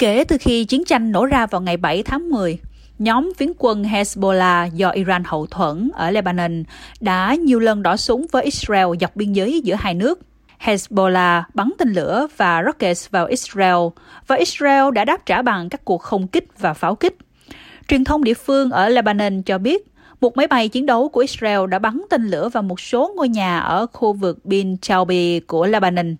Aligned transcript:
Kể 0.00 0.24
từ 0.28 0.36
khi 0.40 0.64
chiến 0.64 0.84
tranh 0.84 1.12
nổ 1.12 1.26
ra 1.26 1.46
vào 1.46 1.60
ngày 1.60 1.76
7 1.76 2.02
tháng 2.02 2.30
10, 2.30 2.58
nhóm 2.98 3.32
phiến 3.36 3.52
quân 3.58 3.82
Hezbollah 3.82 4.70
do 4.74 4.90
Iran 4.90 5.22
hậu 5.26 5.46
thuẫn 5.46 5.90
ở 5.94 6.10
Lebanon 6.10 6.62
đã 7.00 7.34
nhiều 7.34 7.60
lần 7.60 7.82
đỏ 7.82 7.96
súng 7.96 8.26
với 8.32 8.44
Israel 8.44 8.86
dọc 9.00 9.16
biên 9.16 9.32
giới 9.32 9.60
giữa 9.60 9.74
hai 9.78 9.94
nước. 9.94 10.20
Hezbollah 10.64 11.42
bắn 11.54 11.72
tên 11.78 11.92
lửa 11.92 12.26
và 12.36 12.62
rockets 12.66 13.10
vào 13.10 13.26
Israel 13.26 13.76
và 14.26 14.36
Israel 14.36 14.92
đã 14.94 15.04
đáp 15.04 15.26
trả 15.26 15.42
bằng 15.42 15.68
các 15.68 15.84
cuộc 15.84 16.02
không 16.02 16.28
kích 16.28 16.58
và 16.58 16.74
pháo 16.74 16.94
kích. 16.94 17.16
Truyền 17.88 18.04
thông 18.04 18.24
địa 18.24 18.34
phương 18.34 18.70
ở 18.70 18.88
Lebanon 18.88 19.42
cho 19.42 19.58
biết 19.58 19.86
một 20.20 20.36
máy 20.36 20.46
bay 20.46 20.68
chiến 20.68 20.86
đấu 20.86 21.08
của 21.08 21.20
Israel 21.20 21.66
đã 21.68 21.78
bắn 21.78 22.02
tên 22.10 22.26
lửa 22.26 22.48
vào 22.48 22.62
một 22.62 22.80
số 22.80 23.12
ngôi 23.16 23.28
nhà 23.28 23.58
ở 23.58 23.86
khu 23.92 24.12
vực 24.12 24.44
Bin 24.44 24.76
Chaubi 24.78 25.40
của 25.40 25.66
Lebanon. 25.66 26.16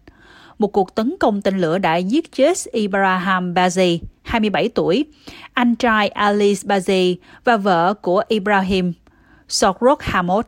Một 0.60 0.72
cuộc 0.72 0.94
tấn 0.94 1.14
công 1.20 1.42
tên 1.42 1.58
lửa 1.58 1.78
đã 1.78 1.96
giết 1.96 2.32
chết 2.32 2.56
Ibrahim 2.72 3.54
Bazi, 3.54 3.98
27 4.22 4.68
tuổi, 4.68 5.04
anh 5.52 5.74
trai 5.74 6.08
Alice 6.08 6.60
Bazi 6.66 7.16
và 7.44 7.56
vợ 7.56 7.94
của 7.94 8.22
Ibrahim, 8.28 8.92
Sorok 9.48 10.02
Hamod. 10.02 10.44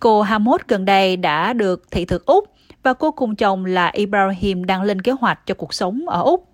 Cô 0.00 0.22
Hamod 0.22 0.60
gần 0.68 0.84
đây 0.84 1.16
đã 1.16 1.52
được 1.52 1.90
thị 1.90 2.04
thực 2.04 2.26
Úc 2.26 2.44
và 2.82 2.94
cô 2.94 3.10
cùng 3.10 3.36
chồng 3.36 3.64
là 3.64 3.90
Ibrahim 3.94 4.64
đang 4.64 4.82
lên 4.82 5.02
kế 5.02 5.12
hoạch 5.12 5.46
cho 5.46 5.54
cuộc 5.54 5.74
sống 5.74 6.08
ở 6.08 6.22
Úc. 6.22 6.48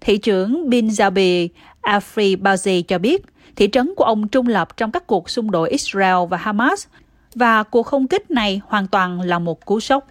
Thị 0.00 0.18
trưởng 0.18 0.70
Binzabi 0.70 1.48
Afri 1.82 2.42
Bazi 2.42 2.82
cho 2.82 2.98
biết, 2.98 3.22
thị 3.56 3.68
trấn 3.72 3.94
của 3.96 4.04
ông 4.04 4.28
trung 4.28 4.46
lập 4.46 4.76
trong 4.76 4.92
các 4.92 5.06
cuộc 5.06 5.30
xung 5.30 5.50
đột 5.50 5.64
Israel 5.64 6.26
và 6.30 6.36
Hamas 6.36 6.86
và 7.34 7.62
cuộc 7.62 7.82
không 7.82 8.08
kích 8.08 8.30
này 8.30 8.60
hoàn 8.66 8.86
toàn 8.86 9.20
là 9.20 9.38
một 9.38 9.64
cú 9.64 9.80
sốc. 9.80 10.06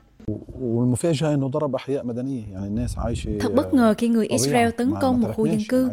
Thật 3.40 3.54
bất 3.56 3.74
ngờ 3.74 3.94
khi 3.98 4.08
người 4.08 4.28
Israel 4.28 4.70
tấn 4.70 4.94
công 5.02 5.22
một 5.22 5.30
khu 5.36 5.46
dân 5.46 5.60
cư. 5.70 5.90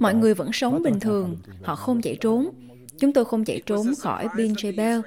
Mọi 0.00 0.14
người 0.14 0.34
vẫn 0.34 0.52
sống 0.52 0.82
bình 0.82 1.00
thường, 1.00 1.36
họ 1.62 1.76
không 1.76 2.00
chạy 2.00 2.16
trốn. 2.20 2.48
Chúng 2.98 3.12
tôi 3.12 3.24
không 3.24 3.44
chạy 3.44 3.62
trốn 3.66 3.86
khỏi 3.98 4.28
Bin 4.36 4.52
Jebel. 4.52 5.02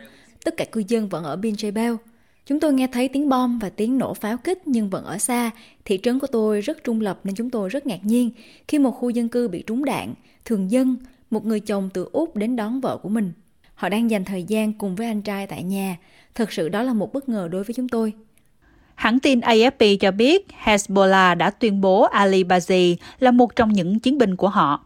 Tất 0.46 0.58
cả 0.58 0.66
cư 0.66 0.84
dân 0.88 1.10
vẫn 1.10 1.24
ở 1.24 1.36
Bin 1.36 1.54
Jebel. 1.54 1.98
Chúng 2.46 2.60
tôi 2.60 2.74
nghe 2.74 2.88
thấy 2.88 3.08
tiếng 3.08 3.30
bom 3.30 3.60
và 3.60 3.70
tiếng 3.70 3.98
nổ 3.98 4.14
pháo 4.14 4.38
kích 4.38 4.68
nhưng 4.68 4.90
vẫn 4.90 5.06
ở 5.06 5.18
xa. 5.18 5.52
Thị 5.86 6.00
trấn 6.04 6.20
của 6.20 6.28
tôi 6.28 6.62
rất 6.62 6.84
trung 6.84 7.02
lập 7.02 7.20
nên 7.24 7.36
chúng 7.36 7.50
tôi 7.50 7.70
rất 7.70 7.88
ngạc 7.88 8.06
nhiên 8.06 8.32
khi 8.68 8.80
một 8.80 8.92
khu 8.92 9.10
dân 9.10 9.30
cư 9.30 9.48
bị 9.48 9.64
trúng 9.68 9.86
đạn. 9.86 10.14
Thường 10.46 10.72
dân, 10.72 10.98
một 11.32 11.46
người 11.46 11.60
chồng 11.60 11.90
từ 11.94 12.10
Úc 12.12 12.36
đến 12.36 12.56
đón 12.56 12.82
vợ 12.82 12.98
của 12.98 13.10
mình. 13.10 13.32
Họ 13.74 13.90
đang 13.90 14.10
dành 14.10 14.26
thời 14.26 14.44
gian 14.44 14.74
cùng 14.74 14.96
với 14.96 15.08
anh 15.08 15.22
trai 15.22 15.48
tại 15.48 15.64
nhà. 15.64 15.98
Thật 16.36 16.52
sự 16.52 16.70
đó 16.70 16.84
là 16.84 16.94
một 16.94 17.14
bất 17.14 17.30
ngờ 17.30 17.48
đối 17.52 17.64
với 17.64 17.74
chúng 17.74 17.90
tôi. 17.90 18.14
Hãng 18.96 19.20
tin 19.20 19.40
AFP 19.40 19.98
cho 19.98 20.12
biết 20.12 20.48
Hezbollah 20.64 21.38
đã 21.38 21.50
tuyên 21.50 21.82
bố 21.82 22.02
Ali 22.04 22.44
Bazi 22.44 22.96
là 23.20 23.32
một 23.32 23.56
trong 23.56 23.74
những 23.74 24.00
chiến 24.00 24.18
binh 24.18 24.36
của 24.36 24.50
họ. 24.50 24.86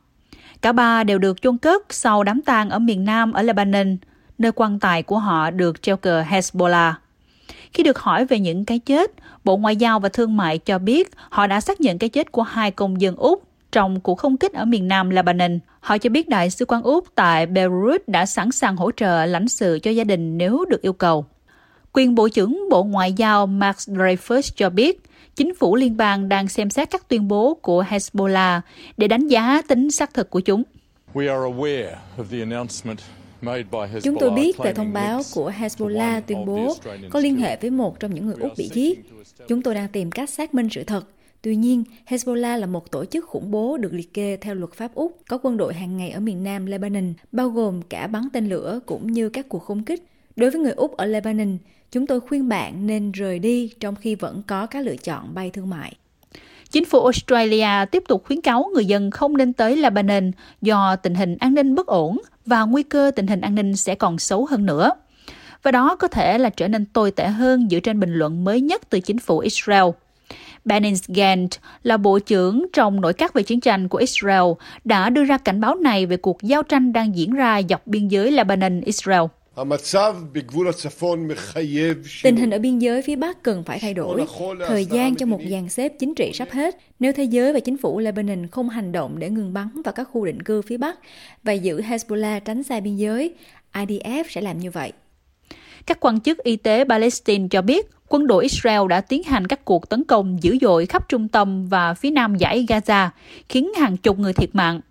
Cả 0.62 0.72
ba 0.72 1.04
đều 1.04 1.20
được 1.20 1.42
chôn 1.42 1.58
cất 1.58 1.94
sau 1.94 2.24
đám 2.24 2.42
tang 2.42 2.70
ở 2.70 2.80
miền 2.80 3.06
Nam 3.06 3.34
ở 3.34 3.42
Lebanon, 3.42 3.98
nơi 4.38 4.52
quan 4.56 4.80
tài 4.80 5.04
của 5.04 5.18
họ 5.18 5.52
được 5.52 5.82
treo 5.82 5.98
cờ 5.98 6.22
Hezbollah. 6.22 6.94
Khi 7.74 7.84
được 7.84 8.00
hỏi 8.00 8.26
về 8.26 8.40
những 8.40 8.66
cái 8.66 8.80
chết, 8.80 9.12
Bộ 9.44 9.58
Ngoại 9.58 9.76
giao 9.76 10.00
và 10.00 10.10
Thương 10.10 10.38
mại 10.38 10.58
cho 10.58 10.80
biết 10.80 11.12
họ 11.30 11.48
đã 11.48 11.62
xác 11.62 11.82
nhận 11.82 11.98
cái 11.98 12.10
chết 12.10 12.32
của 12.32 12.42
hai 12.44 12.72
công 12.72 13.02
dân 13.02 13.16
Úc 13.16 13.44
trong 13.72 14.00
cuộc 14.00 14.16
không 14.16 14.38
kích 14.38 14.54
ở 14.54 14.66
miền 14.66 14.88
Nam 14.88 15.10
Lebanon. 15.10 15.60
Họ 15.80 15.98
cho 15.98 16.10
biết 16.10 16.30
Đại 16.30 16.50
sứ 16.50 16.66
quán 16.66 16.84
Úc 16.84 17.06
tại 17.16 17.46
Beirut 17.46 18.08
đã 18.08 18.26
sẵn 18.26 18.52
sàng 18.52 18.76
hỗ 18.76 18.92
trợ 18.92 19.26
lãnh 19.26 19.48
sự 19.48 19.80
cho 19.84 19.92
gia 19.92 20.04
đình 20.04 20.38
nếu 20.38 20.66
được 20.70 20.82
yêu 20.82 20.94
cầu. 20.94 21.26
Quyền 21.94 22.16
Bộ 22.16 22.30
trưởng 22.30 22.70
Bộ 22.70 22.84
Ngoại 22.84 23.14
giao 23.14 23.48
Max 23.48 23.90
Dreyfus 23.90 24.52
cho 24.56 24.70
biết, 24.70 25.02
chính 25.36 25.56
phủ 25.56 25.76
liên 25.76 25.98
bang 25.98 26.30
đang 26.30 26.48
xem 26.48 26.70
xét 26.70 26.90
các 26.90 27.08
tuyên 27.08 27.28
bố 27.28 27.54
của 27.54 27.84
Hezbollah 27.84 28.62
để 28.98 29.08
đánh 29.08 29.28
giá 29.28 29.62
tính 29.68 29.92
xác 29.92 30.14
thực 30.14 30.30
của 30.30 30.40
chúng. 30.40 30.64
Chúng 34.04 34.16
tôi 34.20 34.32
biết 34.32 34.58
về 34.58 34.74
thông 34.74 34.94
báo 34.94 35.22
của 35.34 35.52
Hezbollah 35.60 36.22
tuyên 36.22 36.46
bố 36.46 36.76
có 37.10 37.20
liên 37.20 37.36
hệ 37.36 37.58
với 37.62 37.70
một 37.70 38.00
trong 38.00 38.14
những 38.14 38.26
người 38.26 38.36
Úc 38.40 38.52
bị 38.58 38.70
giết. 38.74 39.00
Chúng 39.48 39.62
tôi 39.62 39.76
đang 39.76 39.88
tìm 39.88 40.12
cách 40.12 40.30
xác 40.30 40.54
minh 40.54 40.68
sự 40.72 40.84
thật. 40.84 41.06
Tuy 41.42 41.56
nhiên, 41.56 41.84
Hezbollah 42.08 42.58
là 42.58 42.66
một 42.66 42.92
tổ 42.92 43.06
chức 43.06 43.26
khủng 43.26 43.52
bố 43.52 43.78
được 43.78 43.94
liệt 43.94 44.14
kê 44.14 44.38
theo 44.38 44.56
luật 44.56 44.74
pháp 44.74 44.94
Úc, 44.94 45.18
có 45.30 45.38
quân 45.44 45.58
đội 45.58 45.74
hàng 45.74 45.98
ngày 45.98 46.10
ở 46.12 46.20
miền 46.20 46.44
nam 46.44 46.66
Lebanon, 46.66 47.14
bao 47.32 47.50
gồm 47.50 47.82
cả 47.82 48.08
bắn 48.08 48.24
tên 48.34 48.50
lửa 48.50 48.80
cũng 48.86 49.12
như 49.12 49.30
các 49.30 49.50
cuộc 49.50 49.60
không 49.60 49.84
kích. 49.84 50.04
Đối 50.40 50.50
với 50.50 50.62
người 50.62 50.72
Úc 50.72 50.98
ở 50.98 51.06
Lebanon, 51.06 51.58
chúng 51.92 52.08
tôi 52.08 52.20
khuyên 52.20 52.50
bạn 52.50 52.88
nên 52.88 53.12
rời 53.12 53.40
đi 53.40 53.74
trong 53.80 53.96
khi 53.96 54.16
vẫn 54.16 54.42
có 54.48 54.66
các 54.66 54.86
lựa 54.86 54.96
chọn 54.96 55.34
bay 55.34 55.50
thương 55.50 55.70
mại. 55.70 55.94
Chính 56.72 56.86
phủ 56.86 57.04
Australia 57.04 57.86
tiếp 57.92 58.04
tục 58.08 58.24
khuyến 58.26 58.42
cáo 58.42 58.70
người 58.74 58.86
dân 58.86 59.12
không 59.12 59.38
nên 59.38 59.54
tới 59.54 59.78
Lebanon 59.78 60.32
do 60.62 60.96
tình 60.96 61.16
hình 61.16 61.38
an 61.40 61.54
ninh 61.54 61.76
bất 61.76 61.88
ổn 61.88 62.18
và 62.46 62.64
nguy 62.64 62.84
cơ 62.84 63.12
tình 63.16 63.28
hình 63.28 63.42
an 63.42 63.56
ninh 63.56 63.76
sẽ 63.76 63.96
còn 63.96 64.20
xấu 64.20 64.46
hơn 64.46 64.66
nữa. 64.66 64.92
Và 65.64 65.72
đó 65.72 65.96
có 65.96 66.08
thể 66.08 66.38
là 66.38 66.50
trở 66.50 66.68
nên 66.68 66.86
tồi 66.86 67.12
tệ 67.12 67.28
hơn 67.28 67.68
dựa 67.72 67.80
trên 67.80 68.00
bình 68.00 68.14
luận 68.14 68.44
mới 68.44 68.62
nhất 68.62 68.90
từ 68.90 69.00
chính 69.00 69.20
phủ 69.20 69.40
Israel. 69.40 69.90
Benins 70.66 71.04
Gant 71.08 71.50
là 71.84 71.98
bộ 71.98 72.20
trưởng 72.20 72.66
trong 72.74 73.02
nội 73.02 73.14
các 73.14 73.34
về 73.34 73.44
chiến 73.44 73.60
tranh 73.60 73.88
của 73.88 73.98
Israel 73.98 74.52
đã 74.84 75.10
đưa 75.10 75.24
ra 75.24 75.38
cảnh 75.38 75.62
báo 75.62 75.76
này 75.76 76.06
về 76.06 76.18
cuộc 76.18 76.42
giao 76.42 76.64
tranh 76.64 76.94
đang 76.94 77.16
diễn 77.16 77.34
ra 77.34 77.62
dọc 77.70 77.88
biên 77.88 78.08
giới 78.08 78.32
Lebanon-Israel. 78.32 79.28
Tình 82.24 82.36
hình 82.36 82.50
ở 82.50 82.60
biên 82.60 82.80
giới 82.80 83.02
phía 83.02 83.16
Bắc 83.16 83.44
cần 83.44 83.64
phải 83.64 83.80
thay 83.80 83.94
đổi. 83.94 84.26
Thời 84.68 84.86
gian 84.86 85.16
cho 85.16 85.26
một 85.26 85.40
dàn 85.50 85.70
xếp 85.70 85.94
chính 86.00 86.16
trị 86.16 86.32
sắp 86.34 86.48
hết. 86.52 86.78
Nếu 87.00 87.14
thế 87.14 87.24
giới 87.24 87.54
và 87.54 87.60
chính 87.60 87.78
phủ 87.78 88.00
Lebanon 88.00 88.48
không 88.48 88.70
hành 88.70 88.92
động 88.92 89.20
để 89.20 89.30
ngừng 89.30 89.54
bắn 89.54 89.82
vào 89.86 89.94
các 89.94 90.08
khu 90.12 90.26
định 90.26 90.42
cư 90.42 90.62
phía 90.62 90.78
Bắc 90.78 91.00
và 91.44 91.54
giữ 91.54 91.82
Hezbollah 91.82 92.40
tránh 92.40 92.64
xa 92.64 92.80
biên 92.80 92.96
giới, 92.96 93.36
IDF 93.74 94.24
sẽ 94.30 94.42
làm 94.42 94.60
như 94.60 94.72
vậy. 94.72 94.92
Các 95.86 96.00
quan 96.00 96.20
chức 96.20 96.38
y 96.44 96.56
tế 96.56 96.84
Palestine 96.90 97.48
cho 97.52 97.62
biết 97.62 97.90
quân 98.08 98.28
đội 98.28 98.44
Israel 98.44 98.88
đã 98.90 99.02
tiến 99.02 99.24
hành 99.24 99.48
các 99.48 99.66
cuộc 99.66 99.90
tấn 99.90 100.04
công 100.04 100.44
dữ 100.44 100.58
dội 100.62 100.86
khắp 100.86 101.10
trung 101.10 101.28
tâm 101.28 101.68
và 101.68 101.94
phía 101.94 102.12
nam 102.12 102.36
giải 102.36 102.66
Gaza, 102.70 103.10
khiến 103.50 103.74
hàng 103.74 103.98
chục 103.98 104.20
người 104.20 104.34
thiệt 104.34 104.50
mạng. 104.54 104.82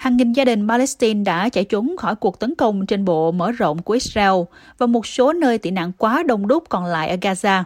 Hàng 0.00 0.16
nghìn 0.16 0.32
gia 0.32 0.44
đình 0.44 0.68
Palestine 0.68 1.24
đã 1.24 1.48
chạy 1.48 1.64
trốn 1.64 1.96
khỏi 1.98 2.14
cuộc 2.14 2.38
tấn 2.38 2.54
công 2.54 2.86
trên 2.86 3.04
bộ 3.04 3.32
mở 3.32 3.52
rộng 3.52 3.82
của 3.82 3.92
Israel 3.92 4.42
và 4.78 4.86
một 4.86 5.06
số 5.06 5.32
nơi 5.32 5.58
tị 5.58 5.70
nạn 5.70 5.92
quá 5.98 6.22
đông 6.22 6.46
đúc 6.46 6.64
còn 6.68 6.84
lại 6.84 7.08
ở 7.08 7.16
Gaza. 7.16 7.62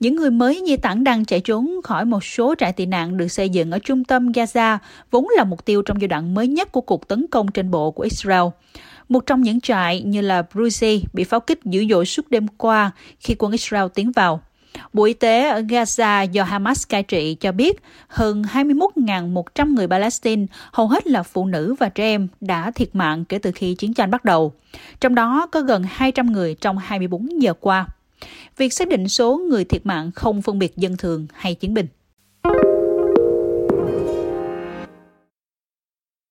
Những 0.00 0.16
người 0.16 0.30
mới 0.30 0.62
di 0.66 0.76
tản 0.76 1.04
đang 1.04 1.24
chạy 1.24 1.40
trốn 1.40 1.80
khỏi 1.84 2.04
một 2.04 2.24
số 2.24 2.54
trại 2.58 2.72
tị 2.72 2.86
nạn 2.86 3.16
được 3.16 3.28
xây 3.28 3.48
dựng 3.48 3.70
ở 3.70 3.78
trung 3.78 4.04
tâm 4.04 4.32
Gaza, 4.32 4.78
vốn 5.10 5.26
là 5.36 5.44
mục 5.44 5.64
tiêu 5.64 5.82
trong 5.82 6.00
giai 6.00 6.08
đoạn 6.08 6.34
mới 6.34 6.48
nhất 6.48 6.72
của 6.72 6.80
cuộc 6.80 7.08
tấn 7.08 7.26
công 7.30 7.48
trên 7.48 7.70
bộ 7.70 7.90
của 7.90 8.02
Israel. 8.02 8.44
Một 9.08 9.26
trong 9.26 9.42
những 9.42 9.60
trại 9.60 10.02
như 10.02 10.20
là 10.20 10.42
Bruzi 10.52 11.00
bị 11.12 11.24
pháo 11.24 11.40
kích 11.40 11.60
dữ 11.64 11.86
dội 11.90 12.06
suốt 12.06 12.30
đêm 12.30 12.48
qua 12.48 12.90
khi 13.20 13.34
quân 13.38 13.52
Israel 13.52 13.86
tiến 13.94 14.12
vào. 14.12 14.40
Bộ 14.92 15.04
Y 15.04 15.12
tế 15.12 15.48
ở 15.48 15.60
Gaza 15.60 16.30
do 16.30 16.44
Hamas 16.44 16.88
cai 16.88 17.02
trị 17.02 17.36
cho 17.40 17.52
biết 17.52 17.82
hơn 18.08 18.42
21.100 18.52 19.74
người 19.74 19.88
Palestine, 19.88 20.46
hầu 20.72 20.88
hết 20.88 21.06
là 21.06 21.22
phụ 21.22 21.46
nữ 21.46 21.74
và 21.78 21.88
trẻ 21.88 22.04
em, 22.04 22.28
đã 22.40 22.70
thiệt 22.70 22.88
mạng 22.92 23.24
kể 23.24 23.38
từ 23.38 23.52
khi 23.54 23.74
chiến 23.74 23.94
tranh 23.94 24.10
bắt 24.10 24.24
đầu. 24.24 24.52
Trong 25.00 25.14
đó 25.14 25.46
có 25.52 25.60
gần 25.60 25.82
200 25.88 26.32
người 26.32 26.54
trong 26.54 26.78
24 26.78 27.42
giờ 27.42 27.54
qua. 27.60 27.86
Việc 28.56 28.72
xác 28.72 28.88
định 28.88 29.08
số 29.08 29.38
người 29.38 29.64
thiệt 29.64 29.86
mạng 29.86 30.10
không 30.14 30.42
phân 30.42 30.58
biệt 30.58 30.76
dân 30.76 30.96
thường 30.96 31.26
hay 31.34 31.54
chiến 31.54 31.74
binh. 31.74 31.86